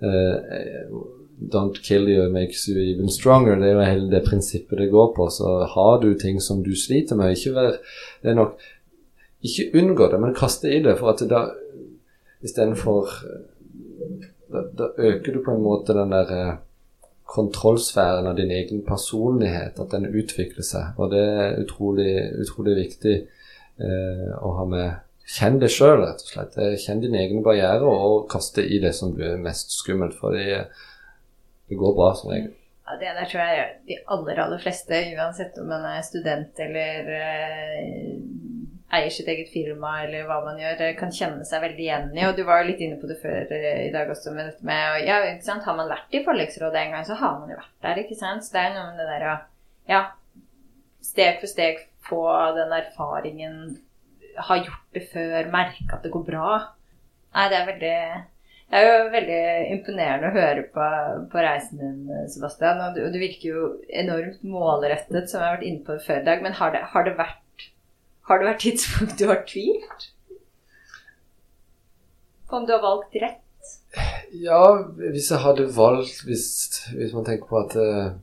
[0.01, 3.55] uh, Don't kill you makes you even stronger.
[3.55, 5.25] Det er jo hele det prinsippet det går på.
[5.29, 7.71] Så har du ting som du sliter med, ikke vær
[8.21, 8.59] Det er nok
[9.41, 10.99] ikke unngå det, men kaste i det.
[10.99, 11.47] For at da
[12.45, 13.09] istedenfor
[14.51, 16.55] da, da øker du på en måte den der eh,
[17.25, 20.97] kontrollsfæren av din egen personlighet, at den utvikler seg.
[20.97, 22.11] Og det er utrolig,
[22.43, 24.89] utrolig viktig eh, å ha med
[25.31, 26.57] Kjenn det sjøl, rett og slett.
[26.59, 30.17] Eh, kjenn dine egne barrierer og kast det i det som er mest skummelt.
[30.19, 32.51] For det går bra som regel.
[32.87, 37.11] Ja, det der tror jeg de aller, aller fleste, uansett om man er student eller
[37.15, 38.15] eh,
[38.97, 42.25] eier sitt eget firma eller hva man gjør, eh, kan kjenne seg veldig igjen i.
[42.27, 44.67] Og du var jo litt inne på det før eh, i dag også med dette
[44.67, 45.63] med ja, ikke sant?
[45.67, 48.43] Har man vært i forliksrådet en gang, så har man jo vært der, ikke sant.
[48.43, 49.37] Så det er noe med det der å
[49.91, 50.01] ja,
[51.05, 52.25] steg for steg få
[52.57, 53.55] den erfaringen,
[54.47, 56.51] ha gjort det før, merke at det går bra.
[57.35, 57.97] Nei, det er veldig
[58.71, 59.39] det er jo veldig
[59.73, 60.83] imponerende å høre på,
[61.33, 62.79] på reisen din, Sebastian.
[62.85, 63.63] Og du, du, virker jo
[63.99, 66.43] enormt målrettet, som jeg har vært inne på før i dag.
[66.45, 67.65] Men har det, har det, vært,
[68.29, 70.07] har det vært tidspunkt du har tvilt?
[72.47, 73.43] På om du har valgt rett?
[74.39, 74.63] Ja,
[75.11, 76.45] hvis jeg hadde valgt Hvis,
[76.95, 78.13] hvis man tenker på at uh,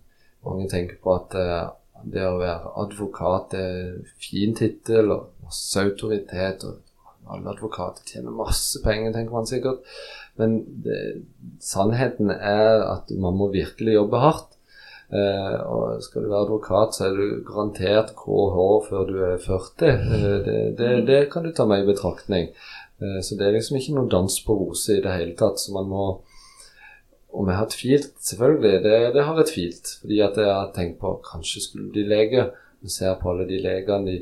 [0.47, 1.69] Mange tenker på at uh,
[2.09, 6.65] det å være advokat er fin tittel og masse autoritet.
[6.65, 6.85] og
[7.29, 9.83] alle advokater tjener masse penger, tenker man sikkert.
[10.41, 11.01] Men det,
[11.61, 14.55] sannheten er at man må virkelig jobbe hardt.
[15.09, 18.57] Eh, og skal du være advokat, så er du garantert KH
[18.91, 19.89] før du er 40.
[19.89, 22.51] Eh, det, det, det, kan du ta med i betraktning.
[23.01, 25.61] Eh, så det er liksom ikke noe dans på roser i det hele tatt.
[25.61, 26.09] Så man må
[27.29, 28.15] Om jeg har tvilt?
[28.25, 28.79] Selvfølgelig,
[29.13, 29.91] det har jeg tvilt.
[30.01, 32.47] Fordi at jeg har tenkt på kanskje skulle bli lege.
[32.81, 34.17] Du ser på alle de legene, de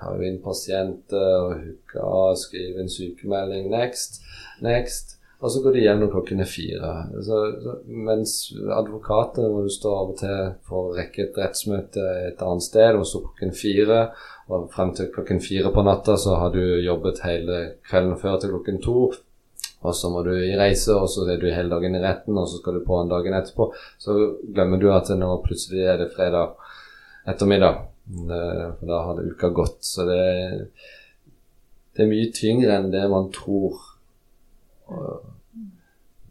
[0.00, 3.68] har inn pasienter og hooker, skriver en sykemelding.
[3.72, 4.22] Next,
[4.64, 5.18] next.
[5.44, 6.92] Og så går de når klokken er fire.
[7.26, 7.38] Så,
[7.84, 8.32] mens
[8.72, 12.96] advokater hvor du står av og til for å rekke et rettsmøte et annet sted,
[12.96, 13.98] og så klokken fire.
[14.48, 18.54] Og frem til klokken fire på natta så har du jobbet hele kvelden før til
[18.54, 19.06] klokken to.
[19.84, 22.48] Og så må du i reise, og så er du hele dagen i retten, og
[22.48, 23.68] så skal du på en dagen etterpå.
[24.00, 24.16] Så
[24.48, 26.56] glemmer du at nå plutselig er det fredag
[27.28, 27.82] ettermiddag.
[28.10, 29.80] Eh, for da hadde uka gått.
[29.84, 30.20] Så det,
[31.96, 33.80] det er mye tyngre enn det man tror.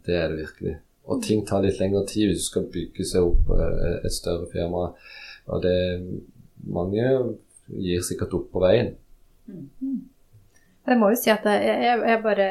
[0.04, 0.76] Det er det virkelig.
[1.04, 4.48] Og ting tar litt lengre tid hvis du skal bygge seg opp eh, et større
[4.52, 4.88] firma.
[5.52, 5.76] Og det
[6.64, 7.08] mange
[7.68, 8.94] gir sikkert opp på veien.
[10.84, 12.46] Jeg må jo si at jeg, jeg, jeg bare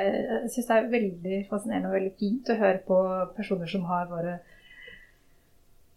[0.50, 3.00] syns det er veldig fascinerende og veldig fint å høre på
[3.38, 4.40] personer som har bare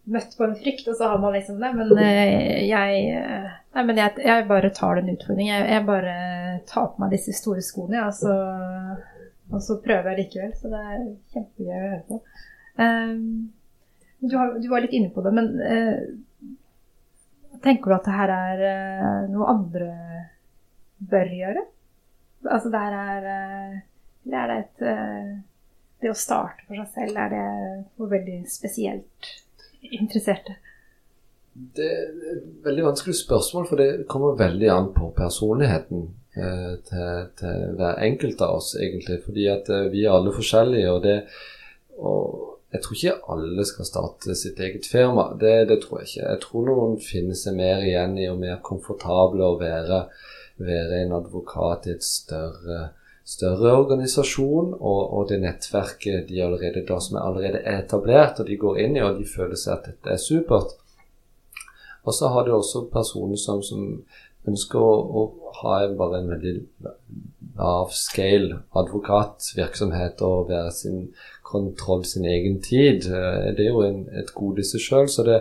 [0.07, 1.73] møtt på en frykt, og så har man liksom det.
[1.75, 5.53] Men eh, jeg, eh, nei, men jeg, jeg bare tar den utfordringen.
[5.53, 6.17] Jeg, jeg, bare
[6.71, 8.35] tar på meg disse store skoene, ja, og, så,
[9.53, 10.53] og så prøver jeg likevel.
[10.59, 11.01] Så det er
[11.35, 12.21] kjempegøy å høre på.
[12.77, 13.27] Um,
[14.21, 15.99] du, har, du, var litt inne på det, men uh,
[17.65, 19.91] tenker du at det her er uh, noe andre
[21.11, 21.67] bør gjøre?
[22.47, 23.85] Altså det her er uh,
[24.27, 24.81] er det et
[26.03, 27.45] Det å starte for seg selv, er det
[27.97, 29.29] noe veldig spesielt?
[29.93, 30.57] Interesserte?
[31.77, 36.03] Det er et veldig vanskelig spørsmål, for det kommer veldig an på personligheten
[36.37, 39.23] eh, til, til, hver enkelt av oss, egentlig.
[39.25, 41.17] Fordi at eh, vi er alle forskjellige, og, det,
[41.97, 45.31] og jeg tror ikke alle skal starte sitt eget firma.
[45.41, 46.29] Det, det, tror jeg ikke.
[46.29, 50.05] Jeg tror noen finner seg mer igjen i og mer komfortable å være,
[50.61, 52.91] være en advokat i et større
[53.27, 58.59] større organisasjon, og, og, det nettverket de allerede da som er allerede etablert, og de
[58.61, 60.77] går inn i, og de føler seg at dette er supert.
[62.07, 63.83] Og så har du også personer som, som
[64.47, 65.25] ønsker å, å,
[65.57, 66.55] ha bare en veldig
[67.57, 70.99] lav scale advokatvirksomhet og være sin
[71.47, 73.09] kontroll sin egen tid.
[73.09, 75.41] Eh, det er jo en, et gode i seg sjøl, så det,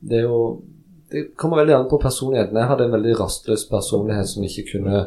[0.00, 0.40] det, er jo
[1.12, 2.56] Det kommer veldig an på personligheten.
[2.56, 5.04] Jeg hadde en veldig rastløs personlighet som ikke kunne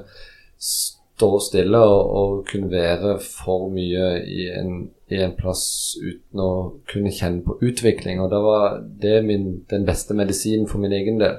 [1.16, 6.52] stå stille og, og, kunne være for mye i en, i en, plass uten å
[6.92, 8.20] kunne kjenne på utvikling.
[8.22, 11.38] Og det var det min, den beste medisinen for min egen del.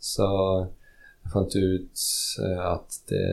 [0.00, 2.06] Så jeg fant ut
[2.46, 3.26] eh, at det,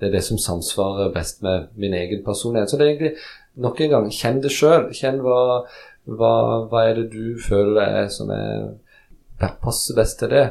[0.00, 2.72] det er det som samsvarer best med min egen personlighet.
[2.72, 3.14] Så det er egentlig
[3.54, 4.90] nok en gang kjenn det sjøl.
[4.96, 5.62] Kjenn hva,
[6.10, 6.34] hva,
[6.66, 8.72] hva, er det du føler er som er,
[9.38, 10.46] passer best til det.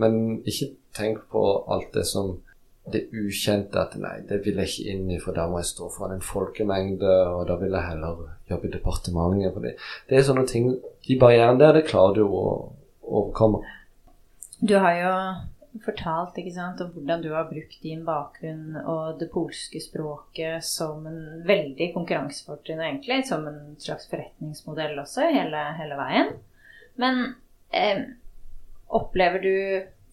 [0.00, 2.36] Men ikke tenk på alt det som
[2.88, 5.90] det ukjente at nei, det vil jeg ikke inn i, for da må jeg stå
[5.92, 9.52] foran en folkemengde, og da vil jeg heller jobbe i departementet.
[9.54, 9.76] For det,
[10.08, 10.72] det er sånne ting
[11.06, 12.42] De barrierene der, det klarer du å
[13.04, 13.62] overkomme.
[14.60, 15.14] Du har jo
[15.84, 21.06] fortalt ikke sant, om hvordan du har brukt din bakgrunn og det polske språket som
[21.06, 23.22] en veldig konkurransefortrinn, egentlig.
[23.28, 26.34] Som en slags forretningsmodell også, hele, hele veien.
[27.00, 27.22] Men
[27.76, 28.02] eh,
[28.90, 29.56] opplever du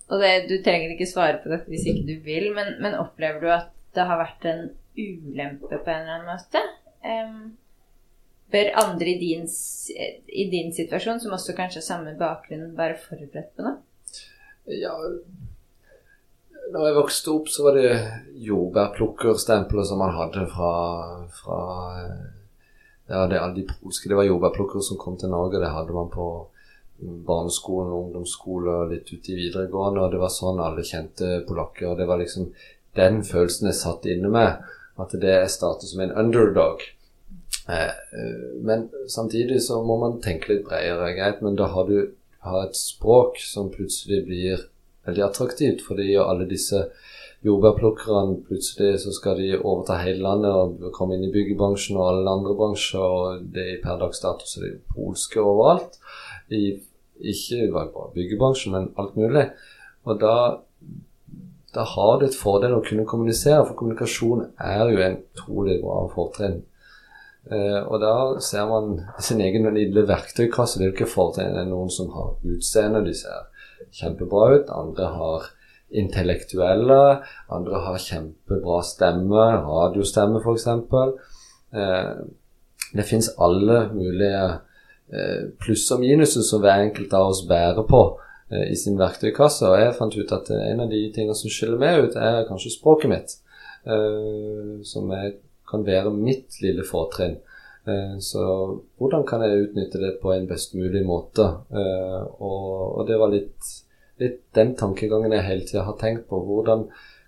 [0.08, 3.42] og det, du trenger ikke svare på dette hvis ikke du vil, men, men, opplever
[3.44, 6.62] du at det har vært en ulempe på en eller annen måte?
[7.04, 7.58] Um,
[8.52, 9.44] bør andre i din,
[10.32, 13.82] i din, situasjon, som også kanskje har samme bakgrunn, være forberedt på noe?
[14.68, 14.92] Ja
[16.74, 17.92] Når jeg vokste opp, så var det
[18.48, 20.72] jordbærplukkerstempelet som man hadde fra,
[21.36, 21.60] fra
[23.08, 25.62] ja, det, alle de polske Det var jordbærplukkere som kom til Norge.
[25.64, 26.28] Det hadde man på
[27.00, 30.04] barneskolen ungdomsskole og litt ute i videregående.
[30.06, 31.92] Og det var sånn alle kjente polakker.
[31.92, 32.52] Og det var liksom
[32.98, 34.70] den følelsen jeg satt inne med.
[34.98, 36.82] At det er status som en underdog.
[37.70, 41.14] Eh, eh, men samtidig så må man tenke litt bredere.
[41.18, 42.00] Greit, men da har du
[42.48, 44.66] har et språk som plutselig blir
[45.08, 46.88] veldig attraktivt, fordi alle disse
[47.46, 52.34] jordbærplukkerne plutselig så skal de overta hele landet og komme inn i byggebransjen og alle
[52.40, 56.00] andre bransjer, og det er per dags dato så det er polske overalt.
[56.54, 56.78] I,
[57.18, 59.50] ikke bare byggebransjen, men alt mulig.
[60.08, 60.36] Og da,
[61.76, 66.02] da har det et fordel å kunne kommunisere, for kommunikasjon er jo en utrolig bra
[66.14, 66.62] fortrinn.
[67.48, 70.80] Uh, og da ser man sin egen lille verktøykasse.
[70.80, 73.48] Det er jo ikke fortrinn Det er noen som har utseende, de ser
[73.96, 74.74] kjempebra ut.
[74.74, 75.48] Andre har
[75.96, 77.02] intellektuelle.
[77.54, 80.68] Andre har kjempebra stemme, radiostemme f.eks.
[81.72, 82.28] Uh,
[82.96, 84.44] det fins alle mulige
[85.64, 88.02] pluss og minuser som hver enkelt av oss bærer på
[88.52, 89.64] i sin verktøykasse.
[89.70, 92.74] Og jeg fant ut at en av de tingene som skiller meg ut, er kanskje
[92.74, 93.36] språket mitt.
[94.84, 95.38] som jeg
[95.70, 97.38] kan være mitt lille fortrinn.
[97.88, 98.44] Eh, så
[99.00, 101.46] hvordan kan jeg utnytte det på en best mulig måte?
[101.72, 103.70] Eh, og, det var litt,
[104.20, 106.42] litt den tankegangen jeg hele tida har tenkt på.
[106.44, 106.88] Hvordan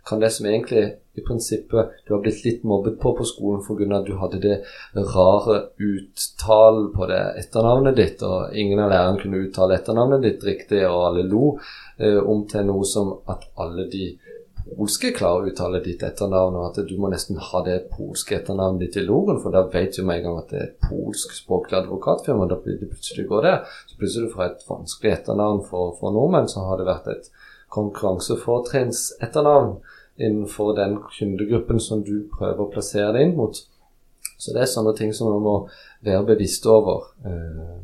[0.10, 0.88] kan det som egentlig
[1.20, 3.97] i prinsippet du har blitt litt mobbet på på skolen pga.
[3.97, 4.57] at du hadde det
[4.95, 10.84] rare uttalen på det etternavnet ditt, og ingen av lærerne kunne uttale etternavnet ditt riktig,
[10.88, 11.60] og alle lo,
[11.99, 14.18] eh, om til noe som at alle de
[14.70, 18.86] polske klarer å uttale ditt etternavn, og at du må nesten ha det polske etternavnet
[18.86, 21.80] ditt i logoen, for da vet du med en gang at det er et polskspråklig
[21.84, 22.49] advokatfirma.
[22.49, 23.55] Da blir det plutselig går det.
[23.88, 27.32] Så plutselig fra et vanskelig etternavn for, for, nordmenn, så har det vært et
[27.74, 29.74] konkurransefortrinnsetternavn.
[29.74, 33.59] etternavn innenfor den kundegruppen som du prøver å plassere deg inn mot.
[34.39, 35.55] Så det er sånne ting som man må
[36.05, 37.09] være bevisst over.
[37.26, 37.76] Eh,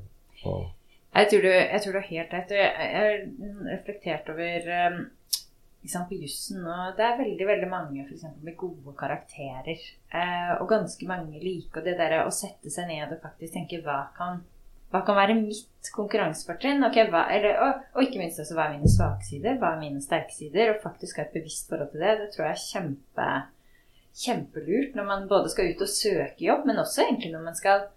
[0.44, 2.56] jeg, tror du, jeg tror du har helt rett.
[2.56, 3.22] Jeg har
[3.72, 5.06] reflektert over um
[5.90, 6.64] sant, på jussen.
[6.66, 9.86] Og det er veldig veldig mange for eksempel, med gode karakterer.
[10.14, 14.06] Eh, og ganske mange liker det der å sette seg ned og faktisk tenke hva
[14.18, 14.42] kan,
[14.96, 16.86] hva kan være mitt konkurransefortrinn?
[16.88, 20.72] Okay, og, og, ikke minst også hva er mine svake hva er mine sterke sider?
[20.72, 22.14] Og faktisk ha et bevisst forhold til det.
[22.22, 23.30] Det tror jeg er kjempe,
[24.16, 27.88] kjempelurt når man både skal ut og søke jobb, men også egentlig når man skal,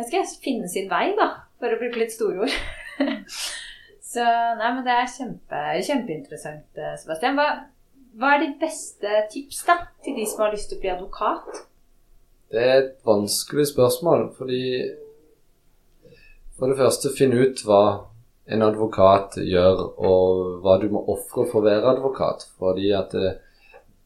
[0.00, 1.28] skal finne sin vei, da,
[1.60, 2.60] for å bruke litt store ord.
[4.08, 7.36] Så nei, men det er kjempe, kjempeinteressant, eh, Sebastian.
[7.36, 7.48] Hva,
[8.16, 11.60] hva, er ditt beste tips da, til de som har lyst til å bli advokat?
[12.48, 14.62] Det er et vanskelig spørsmål, fordi
[16.58, 17.82] For det første, finn ut hva
[18.50, 22.48] en advokat gjør, og hva du må ofre for å være advokat.
[22.58, 23.34] Fordi at det,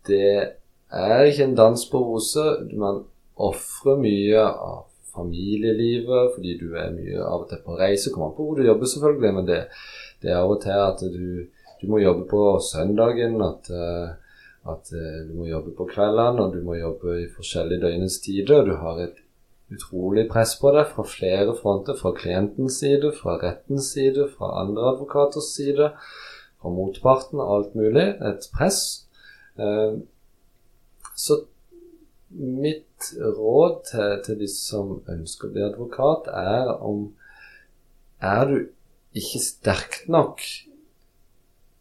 [0.08, 0.32] det
[0.92, 2.64] er ikke en dans på roser.
[2.76, 3.04] Man
[3.40, 4.82] ofrer mye av
[5.12, 8.12] familielivet, fordi du er mye av og til på reise.
[8.12, 9.60] Kommer an på hvor du jobber, selvfølgelig, men det,
[10.22, 11.26] det er av og til at du,
[11.80, 14.38] du må jobbe på søndagen, at, eh,
[14.72, 18.64] at, eh, du må jobbe på kveldene, og du må jobbe i forskjellige døgnets tider.
[18.68, 19.20] Du har et
[19.72, 24.92] utrolig press på deg fra flere fronter, fra klientens side, fra rettens side, fra andre
[24.92, 25.92] advokaters side,
[26.60, 28.08] fra motparten, alt mulig.
[28.22, 28.82] Et press.
[29.58, 29.98] Eh,
[31.16, 31.42] så
[32.32, 37.10] mitt råd til, til de som ønsker å bli advokat, er om
[38.22, 38.58] Er du
[39.18, 40.38] ikke sterk nok,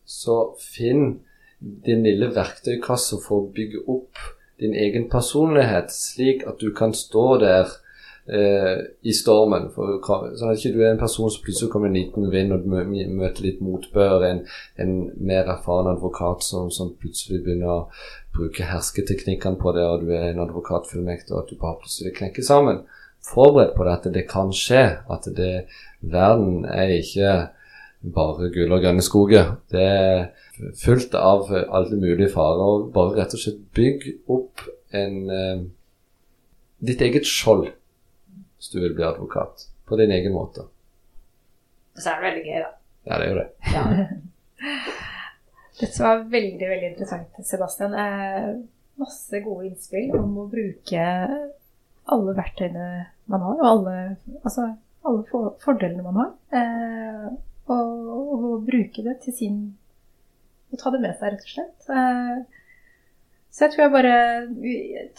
[0.09, 1.19] så finn
[1.61, 4.17] din lille verktøykasse for å bygge opp
[4.61, 7.71] din egen personlighet, slik at du kan stå der
[8.27, 9.69] eh, i stormen.
[9.75, 9.99] For,
[10.37, 13.45] sånn at ikke du er en person som plutselig kommer en liten vind, og møter
[13.45, 14.25] litt motbør.
[14.27, 14.43] En,
[14.81, 17.79] en mer erfaren advokat som, som, plutselig begynner å
[18.35, 22.45] bruke hersketeknikkene på det, og du er en advokatfullmektig, og at du bare plutselig knekker
[22.45, 22.83] sammen.
[23.21, 24.85] Forberedt på det at det kan skje.
[25.13, 25.65] At det,
[26.01, 27.33] verden er ikke
[28.01, 29.55] bare gull og grønne skoger.
[29.69, 30.23] Det er
[30.81, 32.63] fullt av alle mulige farer.
[32.65, 35.63] og Bare rett og slett bygg opp en eh,
[36.81, 39.67] ditt eget skjold hvis du vil bli advokat.
[39.89, 40.67] På din egen måte.
[41.95, 42.69] Og så er det veldig gøy, da.
[43.09, 43.47] Ja, det er jo det.
[43.73, 43.83] Ja.
[45.81, 47.95] Dette var veldig, veldig interessant, Sebastian.
[47.97, 48.51] Eh,
[49.01, 51.05] masse gode innspill om å bruke
[52.11, 52.87] alle verktøyene
[53.31, 53.95] man har, og alle,
[54.43, 54.67] altså,
[55.07, 56.31] alle for, fordelene man har.
[56.59, 57.27] Eh,
[57.71, 59.59] og, og, bruke det til sin
[60.71, 61.91] Og ta det med seg, rett og slett.
[61.91, 62.59] Eh,
[63.51, 64.17] så jeg tror jeg bare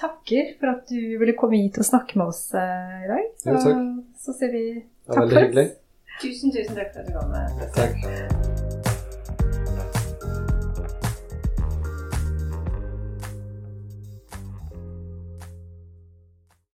[0.00, 3.28] takker for at du ville komme hit og snakke med oss uh, i dag.
[3.44, 3.86] Jo, takk.
[4.24, 4.66] Så sier vi
[5.04, 5.74] takk for oss.
[6.22, 7.34] Tusen, tusen takk for at du kom.
[7.36, 7.66] Med.
[7.76, 8.71] Takk.